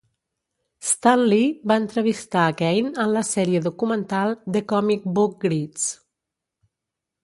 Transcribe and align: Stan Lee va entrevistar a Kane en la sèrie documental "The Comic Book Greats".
Stan 0.91 1.25
Lee 1.33 1.51
va 1.73 1.77
entrevistar 1.83 2.47
a 2.47 2.57
Kane 2.63 2.95
en 3.05 3.13
la 3.19 3.25
sèrie 3.31 3.63
documental 3.69 4.37
"The 4.57 4.67
Comic 4.75 5.09
Book 5.19 5.41
Greats". 5.49 5.91